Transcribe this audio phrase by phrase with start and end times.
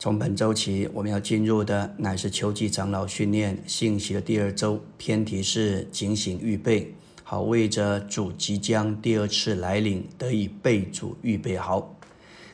[0.00, 11.96] 从本周起，我们要进入的乃是秋季长老训练信息的第二周，偏题是警醒预备，好为着主即将第二次来临得以备主预备好。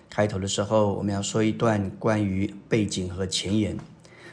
[0.08, 3.76] 开头的时候，我们要说一段关于背景和前言。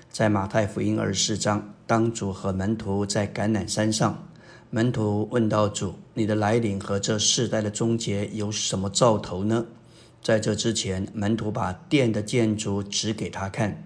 [0.09, 4.25] 在马太福音二十四章，当主和门徒在橄榄山上，
[4.69, 9.65] 门徒问道主：“你的来临和这世代的终结有什么兆头呢？”
[10.21, 13.83] 在这之前，门徒把殿的建筑指给他看。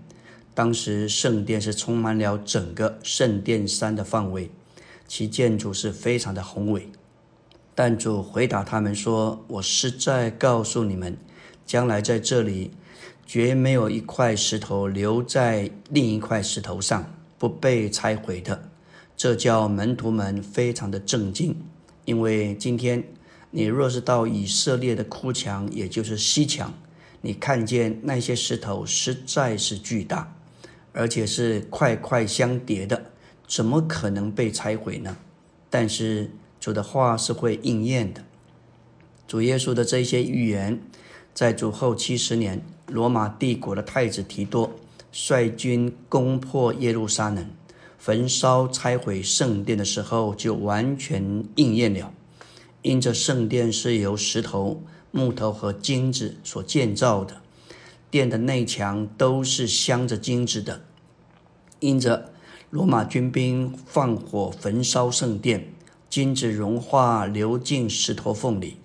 [0.54, 4.52] 当时圣殿是充满了整个圣殿山的范围，
[5.08, 6.90] 其建筑是非常的宏伟。
[7.74, 11.18] 但主回答他们说：“我实在告诉你们，
[11.66, 12.72] 将来在这里
[13.26, 18.70] 绝没有一块石头留在另一块石头上不被拆毁的。”
[19.16, 21.56] 这叫门徒们非常的震惊，
[22.04, 23.15] 因为今天。
[23.56, 26.74] 你若是到以色列的哭墙，也就是西墙，
[27.22, 30.36] 你看见那些石头实在是巨大，
[30.92, 33.12] 而且是块块相叠的，
[33.48, 35.16] 怎么可能被拆毁呢？
[35.70, 36.30] 但是
[36.60, 38.26] 主的话是会应验的。
[39.26, 40.82] 主耶稣的这些预言，
[41.34, 44.70] 在主后七十年，罗马帝国的太子提多
[45.14, 47.50] 率军攻破耶路撒冷，
[47.98, 52.12] 焚烧拆毁圣殿的时候，就完全应验了。
[52.86, 57.42] 因着圣殿是由石头、木头和金子所建造的，
[58.12, 60.84] 殿的内墙都是镶着金子的。
[61.80, 62.32] 因着
[62.70, 65.74] 罗马军兵放火焚烧圣殿，
[66.12, 68.78] 金子融化流进石头缝里。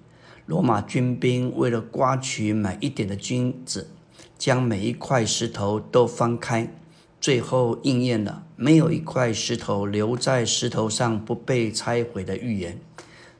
[0.47, 3.91] 罗马军兵为了刮取每一点的金子，
[4.39, 6.73] 将每一块石头都翻开，
[7.21, 12.81] 最后应验了没有一块石头留在石头上不被拆毁的预言。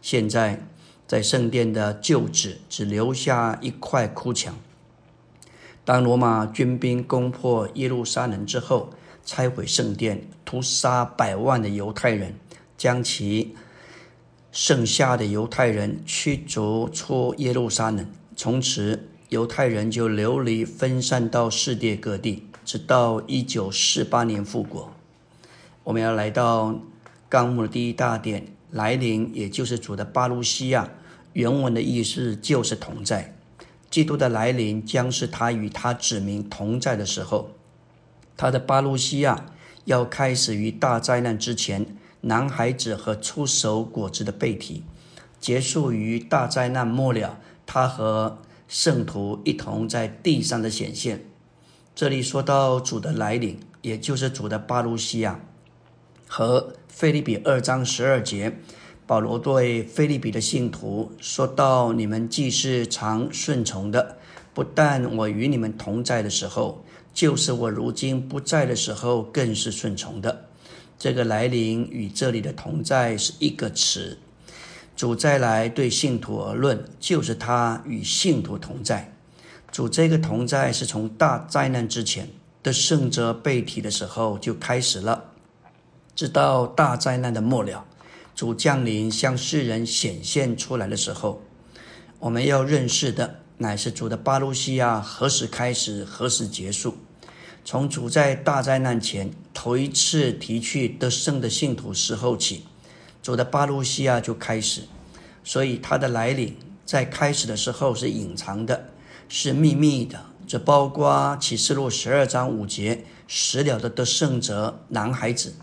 [0.03, 0.67] 现在，
[1.07, 4.57] 在圣殿的旧址只留下一块哭墙。
[5.85, 8.91] 当罗马军兵攻破耶路撒冷之后，
[9.25, 12.35] 拆毁圣殿，屠杀百万的犹太人，
[12.79, 13.55] 将其
[14.53, 18.07] 剩下的犹太人驱逐出耶路撒冷。
[18.37, 24.93] 从此，犹太人就流离分散到世界各地，直到一九四八年复国。
[25.85, 26.79] 我们要来到
[27.29, 28.47] 纲目的第一大点。
[28.71, 30.91] 来临，也就是主的巴路西亚，
[31.33, 33.37] 原文的意思就是同在。
[33.91, 37.51] 基督的来临将是他与他子民同在的时候。
[38.37, 39.47] 他的巴路西亚
[39.85, 41.85] 要开始于大灾难之前，
[42.23, 44.85] 男孩子和出手果子的背提，
[45.41, 48.39] 结束于大灾难末了，他和
[48.69, 51.25] 圣徒一同在地上的显现。
[51.95, 55.41] 这里说到主的来临，也就是主的巴路西亚。
[56.33, 58.57] 和菲利比二章十二节，
[59.05, 64.17] 保罗对菲利比的信徒说到：“你们既是常顺从的，
[64.55, 70.47] 不但我与你们同在的时候，就是我如今不在的时候，更是顺从的。”
[70.97, 74.17] 这个来临与这里的同在是一个词。
[74.95, 79.13] 主再来对信徒而论，就是他与信徒同在。
[79.73, 82.29] 主这个同在是从大灾难之前
[82.63, 85.25] 的圣者被提的时候就开始了。
[86.21, 87.83] 直到大灾难的末了，
[88.35, 91.41] 主降临向世人显现出来的时候，
[92.19, 96.99] 我们要认识的乃是主的巴路西亚何时开始，何时结束。
[97.65, 102.67] 从主在大灾难前头一次提去得胜的信徒时候起，
[103.23, 104.83] 主的巴路西亚就开始。
[105.43, 106.55] 所以他的来临
[106.85, 108.91] 在开始的时候是隐藏的，
[109.31, 110.21] 是秘密的。
[110.47, 115.55] 这包括启示录十二章五节死了的得胜者男孩子。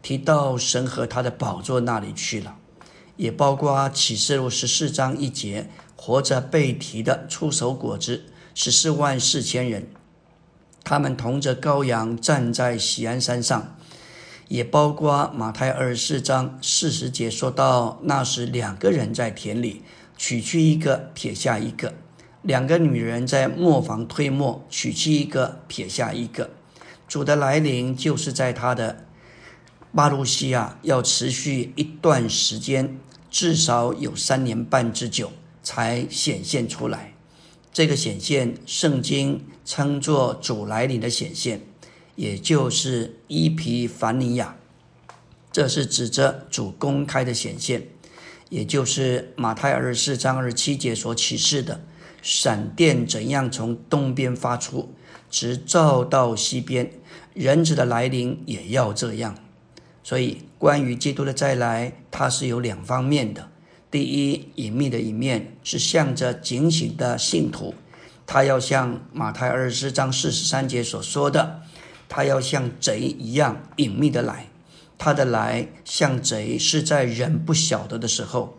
[0.00, 2.56] 提到神和他的宝座那里去了，
[3.16, 9.88] 也包括启示录十四章一节，活着被提的出手果子十四万四千人，
[10.84, 13.76] 他们同着羔羊站在喜安山上，
[14.46, 19.82] 也包括马太二十四章四十节说到那时两个人在田里
[20.16, 21.92] 取去一个撇下一个，
[22.42, 26.50] 两个女人在磨坊推磨取去一个撇下一个，
[27.08, 29.04] 主的来临就是在他的。
[29.94, 32.98] 巴路西亚要持续一段时间，
[33.30, 35.32] 至少有三年半之久，
[35.62, 37.14] 才显现出来。
[37.72, 41.62] 这个显现，圣经称作主来临的显现，
[42.16, 44.56] 也就是伊皮凡尼亚。
[45.50, 47.88] 这是指着主公开的显现，
[48.50, 51.80] 也就是马太二十四章二十七节所启示的：
[52.20, 54.94] 闪电怎样从东边发出，
[55.30, 56.90] 直照到西边，
[57.32, 59.34] 人子的来临也要这样。
[60.08, 63.50] 所以，关于基督的再来，它是有两方面的。
[63.90, 67.74] 第一，隐秘的一面是向着警醒的信徒，
[68.26, 71.60] 他要像马太二十四章四十三节所说的，
[72.08, 74.46] 他要像贼一样隐秘的来。
[74.96, 78.56] 他的来像贼，是在人不晓得的时候，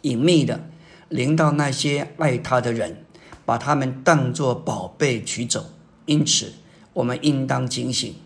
[0.00, 0.68] 隐秘的
[1.08, 3.04] 临到那些爱他的人，
[3.46, 5.66] 把他们当作宝贝取走。
[6.06, 6.54] 因此，
[6.94, 8.16] 我们应当警醒。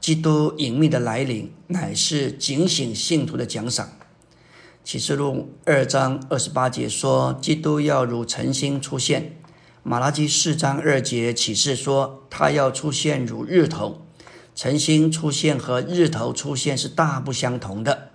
[0.00, 3.90] 基督隐秘的来临，乃是警醒信徒的奖赏。
[4.82, 9.36] 启示录二章二十八节说，基督要如晨星出现。
[9.82, 14.06] 马拉基四章二节启示说，他要出现如日头。
[14.54, 18.10] 晨星出现和日头出现是大不相同的。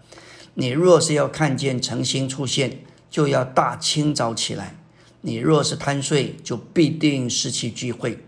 [0.56, 2.80] 你若是要看见晨星出现，
[3.12, 4.76] 就要大清早起来；
[5.22, 8.20] 你若是贪睡，就必定失去聚会。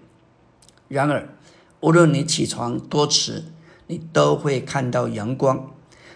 [0.88, 1.36] 然而，
[1.79, 3.44] 无论你起床多迟，
[3.85, 5.71] 你都会看到阳光。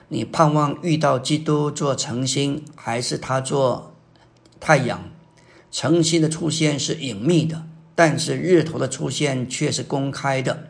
[0.08, 3.94] 你盼望遇到基督做晨星，还是他做
[4.60, 5.04] 太阳？
[5.72, 7.63] 晨星的出现是隐秘的，
[7.94, 10.68] 但是日头的出现却是公开的。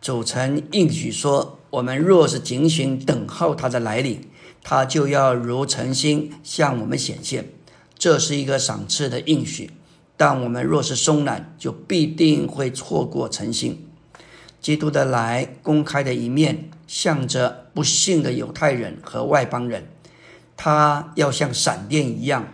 [0.00, 4.20] 主曾应许说：“我们若是警醒等候他的来临，
[4.62, 7.50] 他就要如晨星向我们显现。”
[7.98, 9.72] 这是一个赏赐的应许。
[10.16, 13.87] 但我们若是松懒，就必定会错过晨星。
[14.60, 19.88] 基督的来，公开的一面，向着不幸的犹太人和外邦人，
[20.56, 22.48] 他要像闪电一样。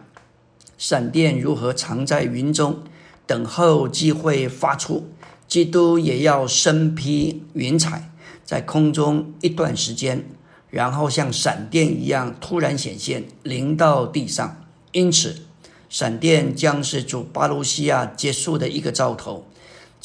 [0.77, 2.83] 闪电如何藏在云中，
[3.27, 5.09] 等候机会发出？
[5.47, 8.11] 基督也要身披云彩，
[8.45, 10.25] 在空中一段时间，
[10.69, 14.65] 然后像闪电一样突然显现，临到地上。
[14.93, 15.43] 因此，
[15.89, 19.47] 闪电将是主巴鲁西亚结束的一个兆头。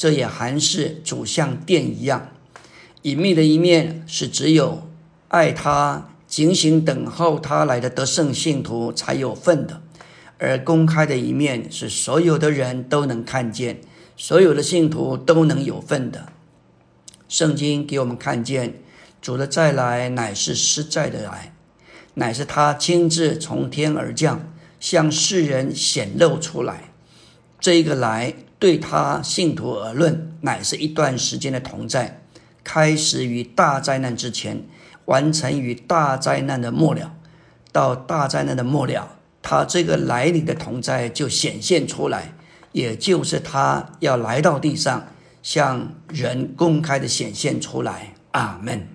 [0.00, 2.28] 这也还是主像电一样，
[3.02, 4.88] 隐秘的一面是只有
[5.28, 9.82] 爱他、警醒等候他来的得胜信徒才有份的。
[10.38, 13.82] 而公开的一面是所有的人都能看见，
[14.16, 16.32] 所有的信徒都能有份的。
[17.28, 18.80] 圣经给我们看见，
[19.20, 21.54] 主的再来乃是实在的来，
[22.14, 24.50] 乃是他亲自从天而降，
[24.80, 26.84] 向世人显露出来。
[27.60, 32.20] 这一个来对他信徒而论，乃是一段时间的同在，
[32.62, 34.62] 开始于大灾难之前，
[35.06, 37.14] 完成于大灾难的末了。
[37.72, 39.16] 到大灾难的末了。
[39.42, 42.34] 他这个来临的同在就显现出来，
[42.72, 45.06] 也就是他要来到地上，
[45.42, 48.12] 向人公开的显现出来。
[48.32, 48.86] 阿门。